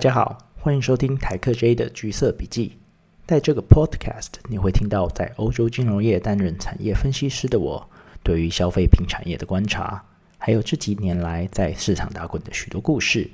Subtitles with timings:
[0.00, 2.78] 大家好，欢迎收听台客 J 的橘色笔记。
[3.26, 7.86] 在这个 Podcast，你会听到在欧洲金融业担任产业分析师的我，
[8.22, 10.02] 对于消费品产业的观察，
[10.38, 13.30] 还有这几年来在市场打滚的许多故事。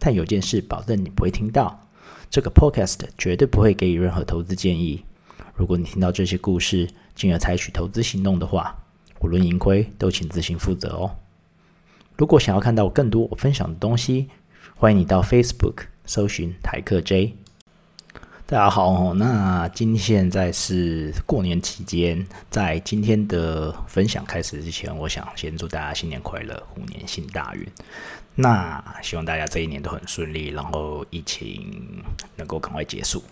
[0.00, 1.80] 但有件事保证你不会听到，
[2.28, 5.04] 这个 Podcast 绝对不会给予任何投资建议。
[5.54, 8.76] 如果你听到这些故事，进而采取投资行动的话，
[9.20, 11.14] 无论盈亏都请自行负责哦。
[12.16, 14.28] 如果想要看到更多我分享的东西，
[14.74, 17.36] 欢迎你到 Facebook 搜寻台客 J。
[18.44, 27.64] 大家好，那今现在是过年期间，在今天的分享开始之前，我想先祝大家新年快乐，虎年行大运。
[28.34, 32.02] 那希望大家这一年都很顺利，然后疫情
[32.34, 33.22] 能够赶快结束。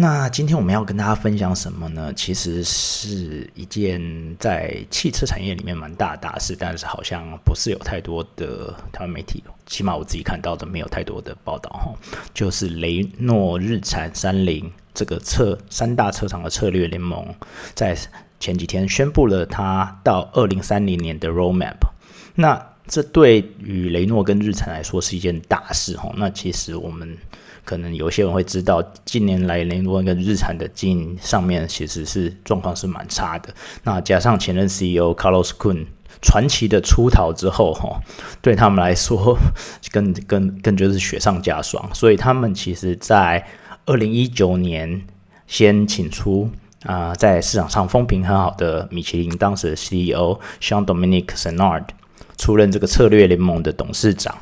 [0.00, 2.12] 那今天我们要跟大家分享什么呢？
[2.14, 4.00] 其实是一件
[4.38, 11.92] 在汽车产业里面蛮大的大事，但是好像不是有太多的台湾媒体，起码我自己看到的没有太多的报道哈。
[12.32, 17.34] 就是雷诺、日产、三菱这个车三大车厂的策略联盟，
[17.74, 17.98] 在
[18.38, 21.74] 前几天宣布了它到二零三零年的 roadmap。
[22.36, 26.12] 那这对于雷诺跟日产来说是一件大事哈。
[26.16, 27.18] 那其实我们。
[27.64, 33.52] 可能有些人会知道，近年来雷诺跟日产的经营上面其实是状况是蛮差的。
[33.84, 35.86] 那加上前任 CEO Carlos Kun
[36.20, 38.00] 传奇的出逃之后，哈，
[38.42, 39.38] 对他们来说
[39.92, 41.88] 更更更就是雪上加霜。
[41.94, 43.46] 所以他们其实在
[43.86, 45.02] 二零一九年
[45.46, 46.50] 先请出
[46.84, 51.84] 啊，在市场上风评很好的米其林当时的 CEO Sean Dominic Senard
[52.36, 54.36] 出任这个策略联盟的董事长，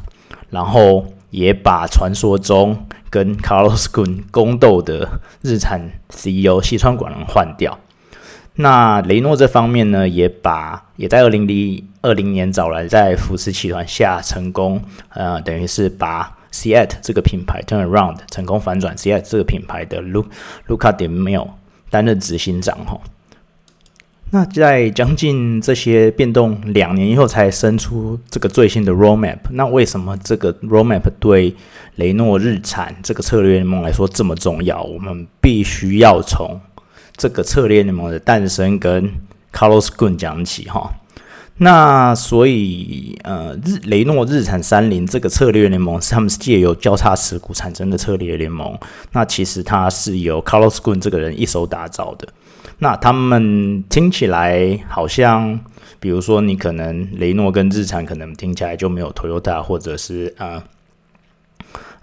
[0.51, 7.79] 然后也把传说中跟 Carlos g u n 宫斗的日产 CEO 西川广人换掉。
[8.57, 14.81] 那雷诺这方面呢，也把也在二零零二零年找来在福斯集团下成功，
[15.11, 20.27] 呃，等于是把 c a t 这个品牌 turn around 成功反转 c a t 这个品牌的 Luca
[20.69, 21.49] Luca De Mio
[21.91, 22.99] 担任执行长哈。
[24.37, 29.39] 那在将近这些变动两年以后，才生出这个最新的 roadmap。
[29.53, 31.57] 那为什么这个 roadmap 对
[31.95, 34.83] 雷诺、日产这个策略联盟来说这么重要？
[34.83, 36.61] 我们必须要从
[37.17, 39.11] 这个策略联盟的诞生跟
[39.55, 40.93] Carlos Ghosn 讲起哈。
[41.57, 48.79] 那所以呃，日雷诺、日产、三菱这个策略联盟是他们是借由交叉持股产生的策略联盟。
[49.13, 52.29] 那其实它是由 Carlos Ghosn 这个人一手打造的。
[52.79, 55.59] 那他们听起来好像，
[56.01, 60.63] 比如说你可能雷诺跟日产可能听起来就没有 Toyota 或者是呃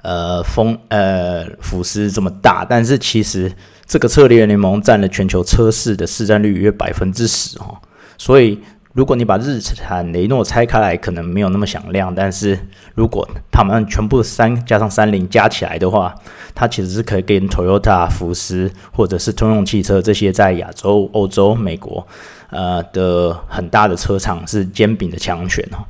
[0.02, 3.52] 呃风呃福斯这么大，但是其实
[3.86, 7.78] 这个策略联盟占了全球车市的市占率约百分之十哦，
[8.18, 8.60] 所以。
[8.94, 12.14] 如果你把日产、雷诺拆开来，可能没有那么响亮。
[12.14, 12.58] 但是
[12.94, 16.14] 如果他们全部三加上三菱加起来的话，
[16.54, 22.06] 它其实是可以跟 Toyota、福斯或者是通用汽车这些在亚洲、欧洲、美国
[22.52, 25.82] 呃的很大的车厂是兼并的强权哦。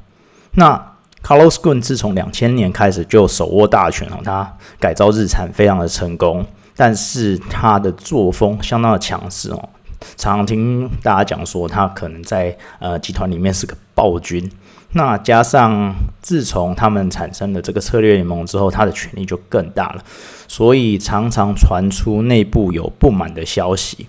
[0.55, 0.81] 那
[1.21, 4.49] Carlos Ghosn 自从两千年开始就手握大权哦，他
[4.79, 9.69] 改造日产非常的成功，但是他的作风相当的强势哦。
[10.15, 14.49] 常常听大家讲说，他可能在呃集团里面是个暴君。
[14.95, 20.03] 那加上自从他们产生了这个策略联盟之后，他的权力就更大了，
[20.47, 24.05] 所以常常传出内部有不满的消息。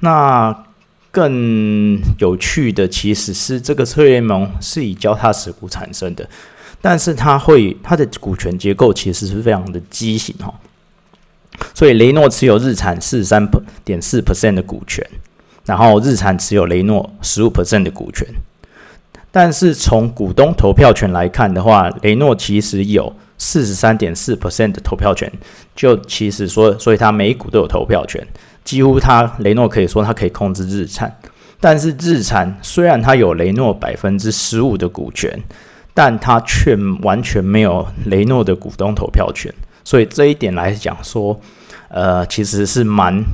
[0.00, 0.64] 那
[1.10, 6.28] 更有趣的其实是，这个策略联盟是以交叉持股产生的，
[6.82, 10.52] 但是它会它的股权结构其实是非常的畸形哈。
[11.74, 13.48] 所以雷诺持有日产四十三
[13.84, 15.04] 点四 percent 的股权，
[15.64, 18.26] 然后日产持有雷诺十五 percent 的股权。
[19.32, 25.30] 但是从股东投票权来看的话，雷诺其实有四十三点四 percent 的投票权。
[25.76, 28.26] 就其实说，所以他每股都有投票权，
[28.64, 31.16] 几乎他雷诺可以说他可以控制日产。
[31.60, 35.40] 但是日产虽然他有雷诺百分之十五的股权，
[35.94, 39.54] 但他却完全没有雷诺的股东投票权。
[39.84, 41.40] 所以这一点来讲说，
[41.88, 43.24] 呃，其实是蛮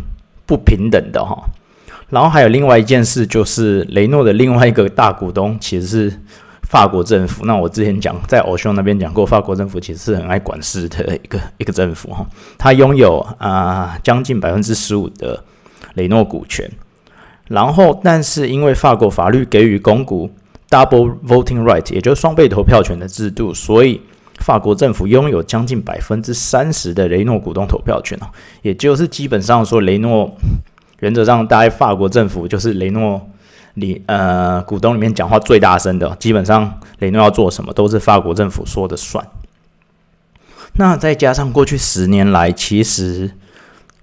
[0.47, 1.37] 不平等的哈。
[2.09, 6.21] 然后还有另外一件事，就是雷诺的另外一个大股东其实是
[6.63, 7.45] 法国政府。
[7.45, 12.25] 那我之前讲在欧兄那边讲过，法国政府其实是很爱管事的一个 一个政府哈。
[12.57, 15.43] 他拥有啊将近百分之十五的
[15.95, 16.71] 雷诺股权。
[17.49, 20.31] 然后，但是因为法国法律给予公股
[20.71, 24.01] double voting right，也就是双倍投票权的制度，所以。
[24.41, 28.27] 法国政府拥有将近百分之三十的雷诺股东投票权哦，
[28.63, 30.37] 也就是基本上说，雷诺
[31.01, 33.29] 原则上，大概法国政府就是雷诺
[33.75, 39.27] 里呃股东里面讲话最大声的，基本上雷诺要做什么都是法国政府说的算。
[40.79, 43.31] 那再加上过去十年来，其实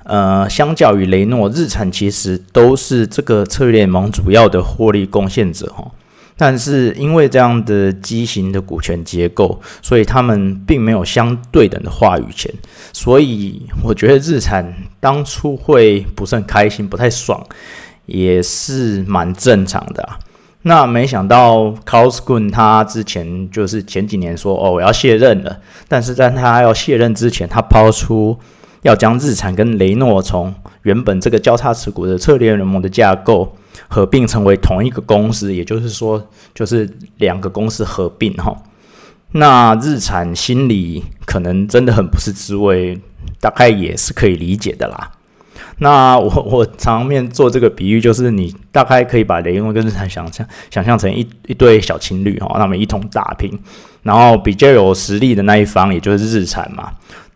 [0.04, 5.92] 呃，相较于雷诺，日产其实都是这个策略联盟主要的获利贡献者哈。
[6.36, 12.52] 但是因为这样的畸形的股权结构，所以他们并没有相对等的话语权。
[12.92, 17.44] 所以我觉得日产当初会不是很开心，不太爽，
[18.06, 20.08] 也是蛮正常的。
[20.64, 25.60] 那没想到 c a r l s g u n 他之前就是前几年说哦我要卸任了，
[25.90, 28.38] 但是在他要卸任之前，他抛出
[28.84, 30.54] 要将日产跟雷诺从
[30.84, 33.56] 原本这个交叉持股的策略联盟的架构
[33.94, 38.56] 合并成为同一个公司，也就是说就是两个公司合并哈。
[39.34, 43.00] 那日产心里可能真的很不是滋味，
[43.40, 45.12] 大概也是可以理解的啦。
[45.78, 53.52] 那我 我常面做这个比喻，就是你大概可以把雷诺跟日产想象想象成一一对小情侣哈，他们一同打拼，
[54.02, 56.92] 然后比较有实力的那一方，也就是日产嘛，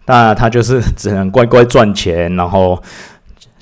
[0.06, 2.81] 那他就是只能乖乖赚钱，然后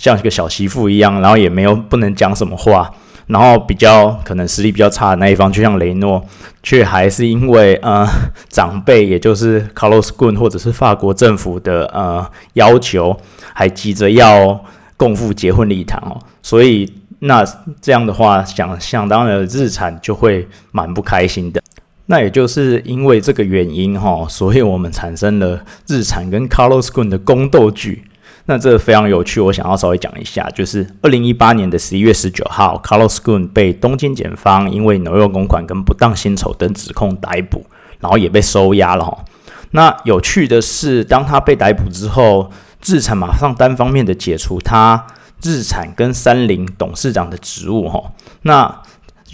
[0.06, 2.92] 像一个小媳妇一样，然后也没有不能讲什么话，
[3.26, 6.24] 然后比较可能实力比较差的那一方，就像雷诺，
[6.62, 8.08] 却还是因为呃
[8.48, 13.18] 长辈，也就是 Carlos Ghosn 或者是法国政府的呃要求。
[13.58, 14.62] 还急着要
[14.98, 17.42] 共赴结婚礼堂哦，所以那
[17.82, 21.62] 这样的话，想想当然日产就会蛮不开心的。
[22.08, 28.04] 那也就是因为这个原因哈，所以我们产生了日产跟 Carlos Ghosn 的宫斗剧。
[28.46, 37.66] 那这个非常有趣，我想要稍微讲一下，就是二零一八年的十一月十九号，Carlos Ghosn 被东京检方因为挪用公款跟不当薪酬等指控逮捕，
[38.00, 39.26] 然后也被收押了哈。
[39.72, 42.52] 那有趣的是，当他被逮捕之后。
[42.88, 45.08] 日产马上单方面的解除他
[45.42, 48.12] 日产跟三菱董事长的职务，哈，
[48.44, 48.84] 那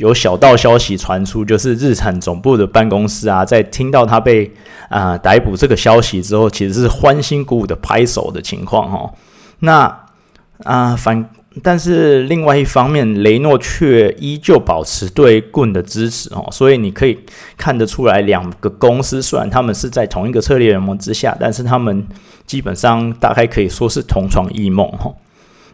[0.01, 4.51] 有小道消息传出，就是日产总部的办公室啊，在听到他被
[4.89, 9.11] 啊逮捕这个消息之后，其实是欢欣鼓舞的拍手的情况，哈，
[9.59, 10.05] 那
[10.63, 11.29] 啊反。
[11.61, 17.19] 但是另外一方面，雷诺却依旧保持对棍的支持哦，所以你可以
[17.57, 22.07] 看得出来，两个公司虽然他们是在同一个策略联盟之下，但是他们
[22.47, 25.11] 基本上大概可以说是同床异梦哈。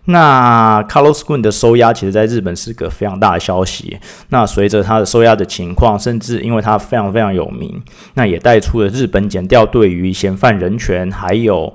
[0.08, 3.98] 那 Carlos Gun 的收押，其实在日本是个非常大的消息。
[4.30, 7.82] 那随着他的收押的情况，甚至因为他非常非常有名，
[8.16, 11.74] 那也带出了日本检调对于嫌犯人权还有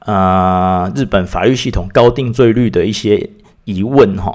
[0.00, 3.30] 呃日本法律系统高定罪率的一些。
[3.66, 4.30] 疑问哈，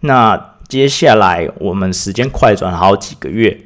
[0.00, 3.56] 那接下来我们时间快转好几个月，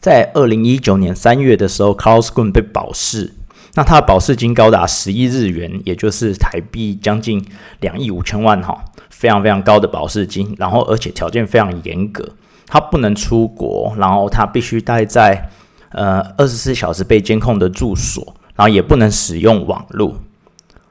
[0.00, 3.34] 在二零一九年三月的时候，Carlos Gun 被保释，
[3.76, 7.40] 那他的保释金高达十亿日元，也就是台币将近
[7.78, 12.28] 两亿五千万哈，非常非常高的保释金，然后而且条件非常严格，
[12.66, 15.48] 他不能出国，然后他必须待在
[15.90, 20.16] 呃二十四小时被监控的住所，然后也不能使用网络，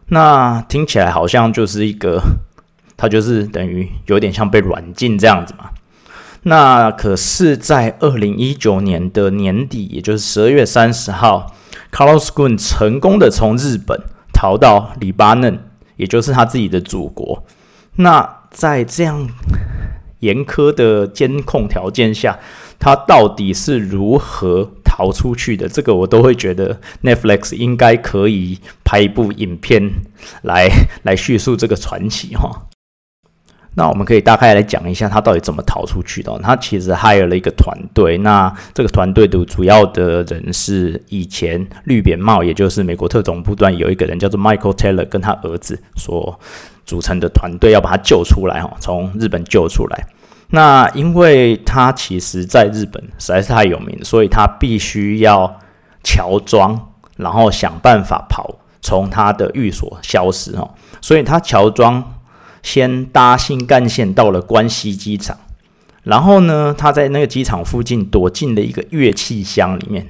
[0.07, 2.21] 那听起来好像就是一个。
[2.97, 5.65] 他就是等于有点像被软禁这样子嘛。
[6.43, 11.53] 那可是，在二零一九年的年底，也就是十二月三十号
[11.95, 13.97] ，Carlos Ghosn 成功的从日本
[14.33, 15.59] 逃到黎巴嫩，
[15.95, 17.45] 也就是他自己的祖国。
[17.95, 19.29] 那在这样
[20.19, 22.37] 严苛的监控条件下，
[22.77, 25.69] 他到底是如何逃出去的？
[25.69, 29.89] 这个我都会觉得 Netflix 应该可以拍一部影片
[30.41, 30.69] 来
[31.03, 32.67] 来叙述这个传奇哈。
[33.77, 36.39] 那我们可以大概来讲一下他到底怎么逃出去的。
[36.39, 46.39] 他其实 hire 了一个团队，那这个团队的主要的人是以前绿扁帽，也就是美国特种部队有一个人叫做 Michael Taylor，跟他儿子所
[46.85, 50.07] 组成的团队，要把他救出来哈，从日本救出来。
[50.51, 55.59] 那因为他其实在日本实在是太有名，所以他必须要
[56.01, 60.73] 乔装，然后想办法跑，从他的寓所消失哈。
[61.01, 62.01] 所以他乔装。
[62.65, 65.37] 先搭新干线到了关西机场，
[66.01, 70.03] 然后呢，他在那个机场附近躲进了一个乐器箱里面，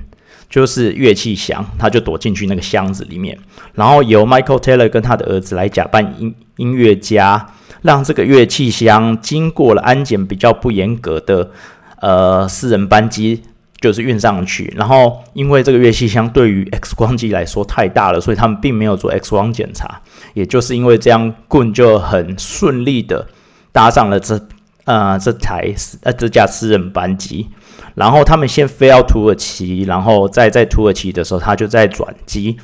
[0.49, 3.37] 就是乐器箱，他就躲进去那个箱子里面，
[3.73, 7.45] 然后由 Michael Taylor 跟他的儿子来假扮音音乐家，
[7.81, 11.51] 让这个乐器箱经过了安检比较不严格的
[11.99, 13.43] 呃私人班机。
[13.81, 20.01] 就是运上去，然后因为这个乐器箱对于 X 光机来说太大了，所以他们并没有做 X 光检查。
[20.33, 23.27] 也就是因为这样，棍就很顺利的
[23.71, 24.39] 搭上了这
[24.85, 27.47] 呃这台呃这架私人班机。
[27.93, 32.57] 然后他们先飞到土耳其，然后再在土耳其的时候，他就在转机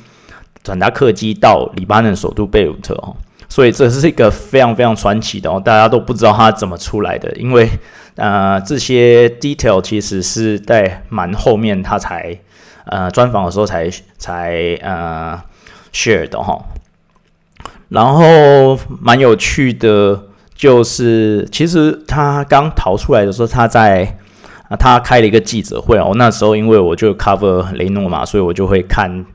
[0.62, 3.16] 转达客机到黎巴嫩首都贝鲁特哦。
[3.52, 7.68] 所以这是一个非常非常传奇的哦，大家都不知道它怎么出来的，因为
[8.16, 12.34] 呃这些 detail 其实是在蛮后面他才
[12.86, 15.38] 呃专访的时候才才呃
[15.92, 16.58] share 的哈。
[17.90, 20.22] 然后蛮有趣的，
[20.54, 24.16] 就是其实他刚逃出来的时候，他在
[24.70, 29.26] 啊他开了一个记者会哦，那时候因为我就 cover 雷诺嘛，所以我就会看，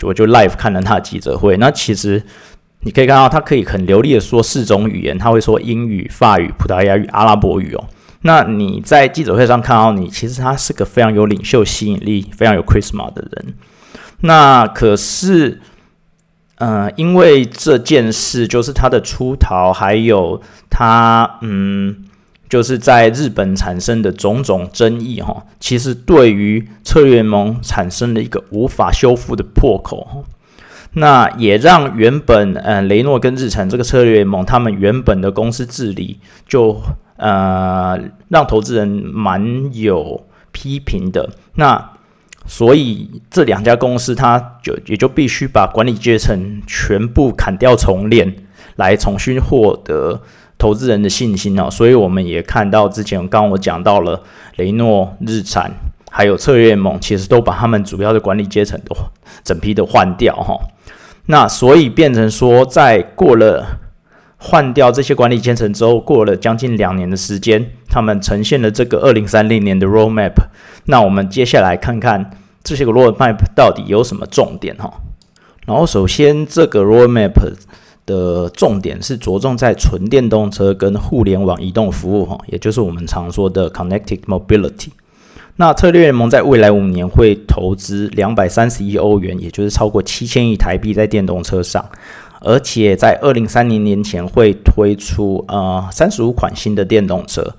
[0.00, 2.22] 我就 live 看了他的记者会，那其实。
[2.86, 7.84] 你可以看到，他可以很流利的说四种语言，他会说英语、法语、葡萄牙语、阿拉伯语哦。
[8.20, 13.54] 那你在记者会上看到你，其实他是个非常有领袖吸引力、非常有 charisma 的人。
[14.20, 15.60] 那可是，
[16.58, 20.40] 呃，因为这件事，就是他的出逃，还有
[20.70, 22.04] 他，嗯，
[22.48, 30.24] 就是在日本产生的种种争议哈，其实对于策略联盟产生了一个无法修复的破口
[30.98, 36.80] 那也让原本呃雷诺跟日产这个策略联盟，他们原本的公司治理就
[37.18, 37.98] 呃
[38.28, 41.28] 让投资人蛮有批评的。
[41.56, 41.90] 那
[42.46, 48.34] 所以这两家公司，它就也就必须把管理阶层全部砍掉重练，
[48.76, 50.22] 来重新获得
[50.56, 51.70] 投资人的信心哦。
[51.70, 54.22] 所以我们也看到之前刚我讲到了
[54.56, 55.70] 雷诺、日产
[56.10, 58.96] 还有策略联盟，其实都把他们主要的管理阶层都
[59.44, 60.56] 整批的换掉哈。
[61.26, 63.80] 那所以变成说，在过了
[64.36, 70.34] 换掉这些管理阶层之后，过了将近两年的时间，他们呈现了这个二零三零年的 roadmap。
[70.84, 72.30] 那我们接下来看看
[72.62, 74.92] 这些个 roadmap 到底有什么重点哈。
[75.66, 77.32] 然后首先，这个 roadmap
[78.06, 84.90] 的重点是着重在纯电动车跟互联网移动服务哈，也就是我们常说的 connected mobility。
[85.58, 91.82] 那策略联盟在未来五年会投资两百三十亿欧元，也就是超过七千亿台币在电动车上，
[92.40, 97.54] 而且在二零三零年前会推出呃三十五款新的电动车。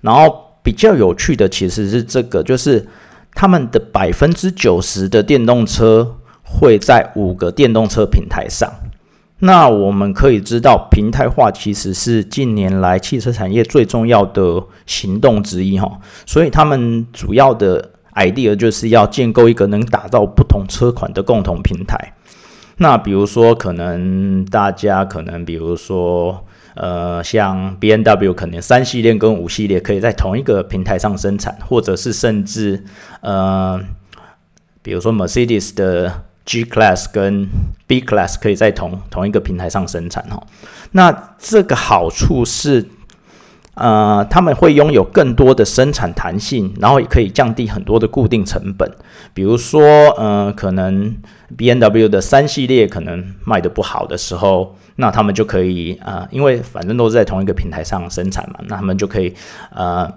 [0.00, 2.86] 然后比较有趣的其实是这个，就是
[3.34, 8.72] 他们的百分之九十的电动车会在五个电动车平台上。
[9.42, 15.98] 那我们可以知道，平台化其实是近年来汽车产业最重要的行动之一哈。
[16.26, 22.12] 所以他们主要的 idea 就是要建构一个能打造不同车款的共同平台。
[22.76, 26.44] 那比如说，可能大家可能比如说，
[26.74, 32.84] 呃，像 B N W 可能三系列跟五系列可以在同一个平台上生产，或者是甚至
[33.22, 33.80] 呃，
[34.82, 36.24] 比如说 Mercedes 的。
[36.44, 37.48] G Class 跟
[37.86, 40.42] B Class 可以在同同一个平台上生产哈，
[40.92, 42.88] 那这个好处是，
[43.74, 48.90] 呃，他们会拥有更多的生产弹性，然后也可以降低很多的固定成本。
[49.32, 49.80] 比如说，
[50.18, 51.16] 呃，可能
[51.56, 59.34] B N W 的三系列可能卖的不好的时候，那他们就可以啊，因为反正都是在同一个平台上生产嘛，那他们就可以
[59.72, 60.10] 呃。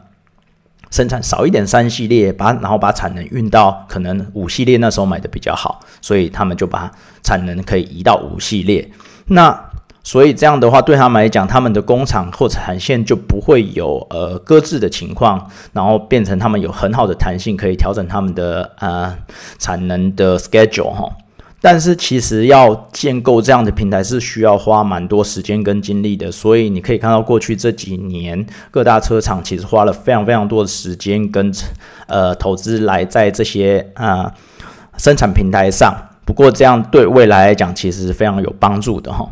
[0.94, 6.92] 生产少一点三系列，把然后把产能运到可能五系列那时候买的比较好，所以他们就把
[7.24, 8.88] 产能可以移到五系列。
[9.26, 9.60] 那
[10.04, 19.18] 所以这样的话，对他们来讲，他们的工厂或产线就不会有呃搁置的情况，然后变成他们有很好的弹性，可以调整他们的呃
[19.58, 21.10] 产能的 schedule 哈。
[21.66, 31.50] 但是其实要建构这样的平台是需要花蛮多时间跟精力的，所以你可以看到过去这几年各大车厂其实花了非常非常多的时间跟
[32.08, 34.30] 呃投资来在这些啊
[34.98, 35.96] 生产平台上。
[36.26, 39.26] 不过这样对未来来讲其实是非常有帮助的哈。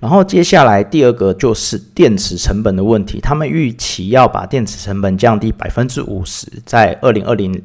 [0.00, 7.62] 然后接下来第二个就是电池成本的问题，他们预期要把电池成本降低百分之五十，在二零二零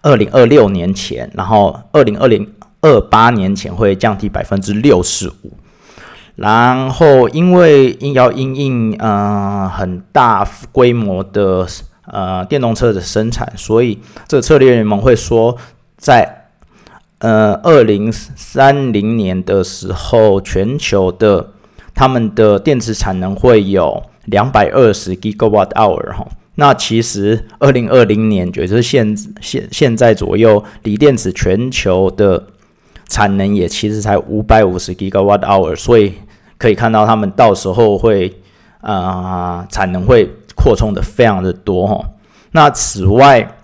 [0.00, 2.48] 二零二六年前，然后二零二零。
[2.84, 5.54] 二八年前会降低百分之六十五，
[6.36, 11.66] 然后因为因要因应呃很大规模的
[12.06, 13.98] 呃电动车的生产，所以
[14.28, 15.56] 这个策略联盟会说，
[15.96, 16.48] 在
[17.20, 21.52] 呃二零三零年的时候，全球的
[21.94, 26.28] 他们的电池产能会有两百二十 gigawatt hour 哈。
[26.56, 32.46] 那其实二零二零年也就是现现现在左右，锂电池全球的
[33.08, 36.14] 产能也其实才五百五十 gigawatt hour，所以
[36.58, 38.34] 可以看到他们到时候会
[38.80, 42.10] 啊产能会扩充的非常的多哈。
[42.52, 43.56] 那此外，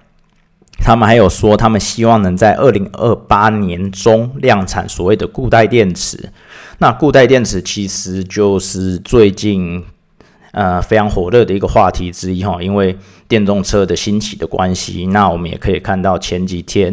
[0.79, 6.31] 他们还有说他们希望能在二零二八年中量产所谓的固态电池。
[6.79, 9.85] 那固态电池其实就是最近。
[10.53, 12.97] 呃，非常火热的一个话题之一哈，因为
[13.29, 16.93] 电动车的兴起的关系，那我们也可以看到前几天，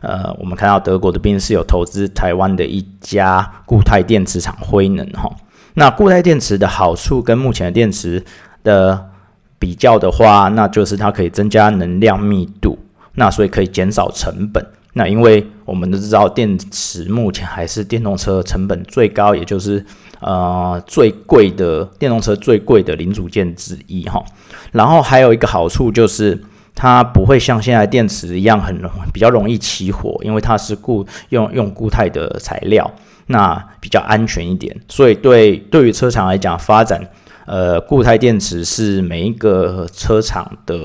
[0.00, 5.30] 呃，我们看到德国的宾士有投资台湾的一家固态电池厂辉能哈，
[5.74, 8.24] 那固态电池的好处跟目前的电池
[8.62, 9.10] 的
[9.58, 12.78] 比较的话，那就是它可以增加能量密度，
[13.14, 14.66] 那所以可以减少成本。
[14.96, 19.84] 那因为我们都知道，电池目前还是电动车成本最高，也就是
[20.24, 24.24] 呃最贵的电动车最贵的零组件之一哈。
[24.72, 26.42] 然后还有一个好处就是，
[26.74, 32.90] 它不会像现在电池一样很容比较容易起火，因为它是固用用固态的材料，
[33.26, 34.74] 那比较安全一点。
[34.88, 37.00] 所以对对于车厂来讲，发展
[37.46, 40.76] 呃固态电池是每一个车厂的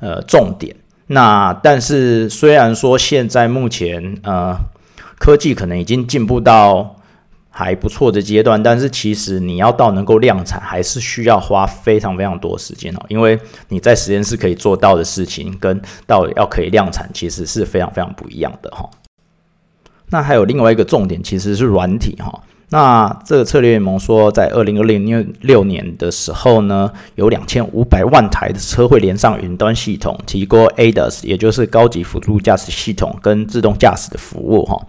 [0.00, 0.74] 呃重点。
[1.08, 4.56] 那但是虽然说现在目前呃
[5.18, 6.96] 科技可能已经进步到
[7.54, 12.98] 还不错的阶段，但是其实你要到能够量产，还是需要花非常非常多时间哦。
[13.08, 18.88] 因为你在实验室可以做到的事情，跟到要可以量产，其实是非常非常不一样的哈。
[20.08, 22.40] 那还有另外一个重点，其实是软体哈。
[22.70, 34.80] 那这个策略联盟说，在二零二零六年的时候呢，有两千五百万台的车会连上云端系统，提供 ADAS，也就是高级辅助驾驶系统跟自动驾驶的服务哈。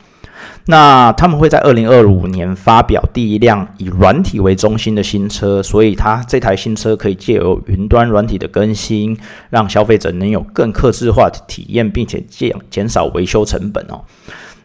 [0.66, 9.18] 那他们会在二零二五年发表第一辆以软体为中心的新车，所以它这台新车可以借由云端软体的更新，
[9.50, 14.02] 让消费者能有更客制化的体验，并且减减少维修成本哦。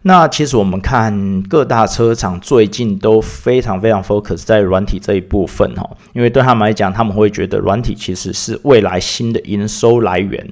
[0.08, 10.50] 那其实我们看各大车厂最近都非常非常 focus 在软体这一部分哈，因为对他们来讲，他们会觉得软体其实是未来新的营收来源。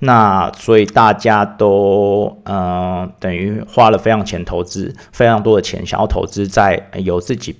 [0.00, 7.56] 那所以大家都呃等于花了非常钱投资非常多的钱，想要投资在有自己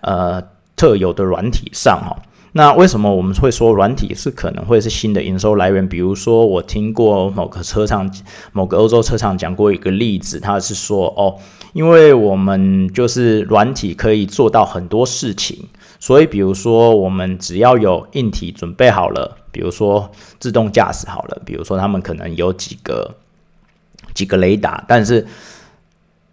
[0.00, 0.40] 呃
[0.76, 2.16] 特有的软体上哈。
[2.56, 5.88] 那为什么我们会说软体是可能会是新的营收来源？
[5.88, 8.08] 比如说，我听过某个车厂、
[8.52, 11.34] 某个欧洲车厂讲过一个例子，他是说，哦，
[11.72, 23.16] 因为我们就是软体可以做到很多事情，所以比如说，我们只要有硬体准备好了，比如说自动驾驶好了，比如说他们可能有几个
[24.14, 25.26] 几个雷达，但是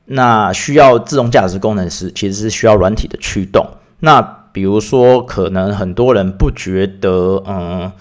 [0.05, 3.65] 那需要自动驾驶功能是其实是需要软体的驱动，
[4.01, 4.37] 那。
[4.53, 7.91] 比如说，可能很多人不觉得，嗯，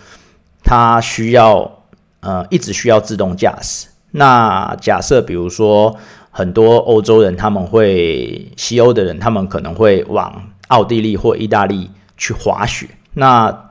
[0.65, 1.83] 他需要，
[2.21, 3.87] 呃，一直需要自动驾驶。
[4.13, 5.97] 那假设，比如说，
[6.31, 12.89] 很多欧洲人他们会，西欧的人他们可能会往奥地利或意大利去滑雪。
[13.15, 13.69] 那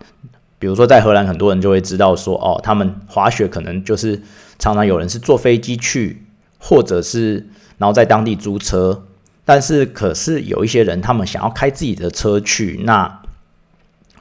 [0.58, 4.22] 比如说，在荷兰，很多人就会知道说，哦，他们滑雪可能就是
[4.58, 6.26] 常常有人是坐飞机去，
[6.58, 9.04] 或者是然后在当地租车。
[9.52, 13.20] 但是，可是有一些人，他们想要开自己的车去那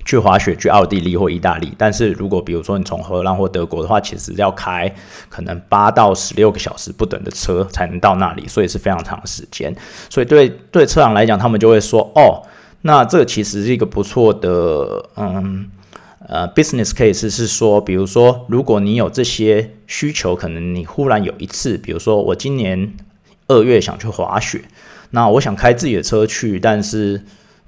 [0.03, 1.71] 去滑雪，去奥地利或意大利。
[1.77, 4.91] 但是如果比如说你从荷兰或德国的话，其实要开
[5.29, 9.71] 可能八到十六个小时不等的车才能到那里，所以是非常长时间。
[10.09, 12.41] 所以对对车厂来讲，他们就会说：“哦，
[12.81, 15.69] 那这其实是一个不错的，嗯
[16.27, 22.95] 呃，business case 是说，比如说如果你有这些需求，可能你忽然有一次，比如说我今年
[23.49, 24.63] 二月想去滑雪。”
[25.11, 27.23] 那我想开自己的车去，但是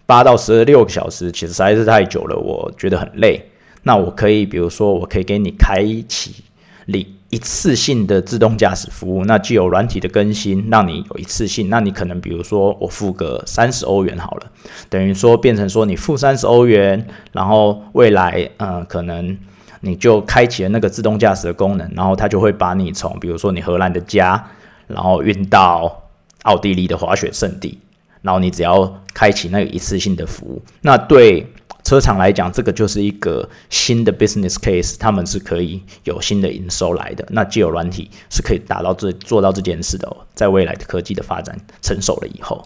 [0.04, 3.40] 八到十六个小时其实实在是太久了，我觉得很累。
[3.84, 6.44] 那我可以，比如说，我可以给你开启
[6.86, 11.70] 一一次性的自动驾驶服务，那既有软体的更新，让你有一次性。
[11.70, 14.46] 那你可能比如说，我付个三十欧元好了，
[14.90, 19.38] 等于说变成说你付三十欧元，然后未来嗯，可能
[19.80, 24.44] 你就开启了那个自动驾驶的功能，然后它就会把你从比如说你荷兰的家，
[24.88, 25.96] 然后运到。
[26.42, 27.78] 奥地利的滑雪圣地，
[28.22, 31.46] 然后你只要开启那个一次性的服务，那对
[31.82, 37.26] 车厂来讲，这个就是一个新的 business case，他们是可以有新的营收来的。
[37.30, 42.64] 那既有软体是可以达到这做到这件事的，哦，在未来的科技的发展成熟了以后。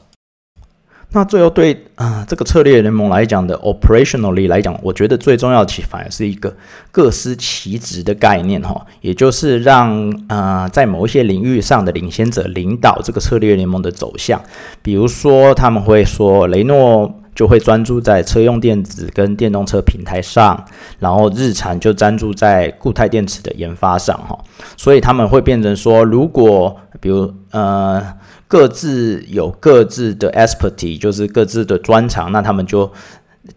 [1.14, 6.54] 那最后对啊这个策略联盟来讲的 operationally 来讲，我觉得最重要其反而是一个
[6.90, 14.42] 各司其职的概念哈，也就是让啊在某一些领域上的领先者领导这个策略联盟的走向。
[14.82, 20.64] 比如说他们会说雷诺就会专注在车用电子跟电动车平台上，
[20.98, 24.38] 然后日产就专注在固态电池的研发上哈，
[24.76, 28.02] 所以他们会变成说，如果比如呃。
[28.46, 32.88] 各自有各自的 expertise，就是各自的专长，那他们就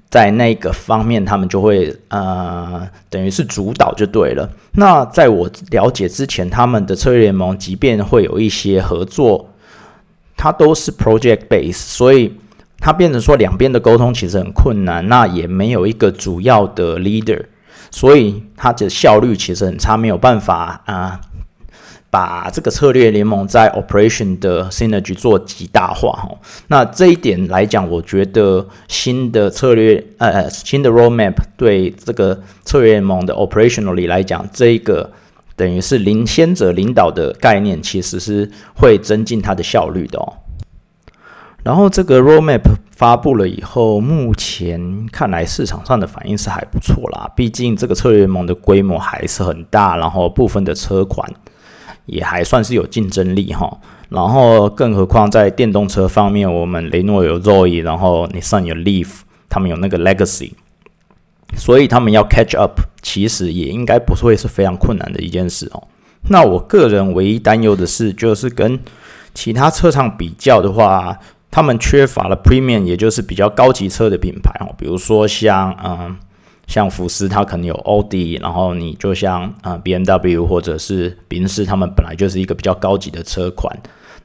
[0.10, 4.50] 在那个方面，他们就会呃，等于是主导就对了。
[4.72, 9.48] 那在我了解之前，他们的策略联盟，即便会有一些合作，
[10.36, 12.34] 它都是 project base，所以
[12.80, 17.44] 它变成说两边的沟通其实很困难，那也没有一个主要的 leader，
[17.92, 21.22] 所以它的效率其实很差，没有办法啊。
[22.10, 26.30] 把这个策略联盟在 operation 的 synergy 做极大化哈。
[26.68, 35.12] 那这一点来讲，我觉得新的策略呃新的 roadmap 对这个策略联盟的 operationally 来讲，这一个
[35.58, 40.34] 等于是领先者领导的概念，其实是会增进它的效率的哦。
[41.68, 47.30] 然后这个 roadmap 发布了以后，目前看来市场上的反应是还不错啦。
[47.36, 51.30] 毕竟这个策略联盟的规模还是很大，然后部分的车款。
[52.06, 53.70] 也还算是有竞争力哈，
[54.08, 59.10] 然后更何况在电动车方面，我们雷诺有 Zoe，然后 Nissan 有 Leaf，
[59.50, 60.54] 他们有那个 Legacy，
[61.58, 65.84] 所以他们要 catch up，其实也应该不会是非常困难的一件事哦。
[66.30, 68.80] 那我个人唯一担忧的是，就是跟
[69.34, 71.20] 其他车厂比较的话，
[71.58, 76.16] 他们缺乏了 Premium，也就是比较高级车的品牌哦，比如说像嗯。
[76.68, 83.74] 像福斯，它可能有奥迪，然后你就像啊 B M W 或者是宾士，他们本来就是一个比较高级的车款。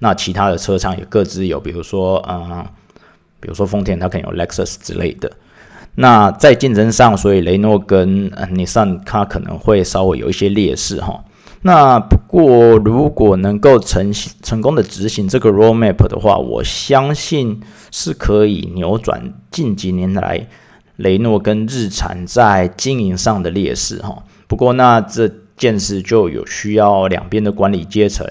[0.01, 2.67] 那其他的车厂也各自有，比如说嗯，
[3.39, 5.31] 比如说丰田，它可能有 Lexus 之类的。
[5.95, 11.23] 那在竞争上，所以雷诺跟呃 Nissan 它可能会稍微有一些劣势哈。
[11.63, 20.47] 那不过如果能够成成功的执行这个 roadmap 的话，我相信是可以扭转近几年来。
[20.97, 24.23] 雷诺跟日产在经营上的劣势，哈。
[24.47, 28.25] 不过那这件事就有需要两边的管理阶层，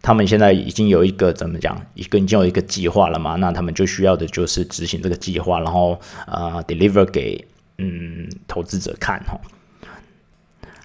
[0.00, 3.36] 他们现在已经有一个怎么讲，一个已经有一个计划了嘛？
[3.36, 7.46] 那他们就需要的就是执行这个计划，然后呃，deliver 给
[7.78, 9.38] 嗯投资者看，哈。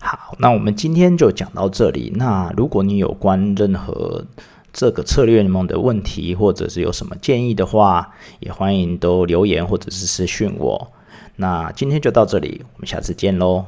[0.01, 2.11] 好，那我们今天就讲到这里。
[2.15, 4.25] 那如果你有关任何
[4.73, 10.91] 这个策略联盟的问题，或者是有什么建议的话，也欢迎都留言或者是私讯我。
[11.35, 13.65] 那今天就到这里，我们下次见喽。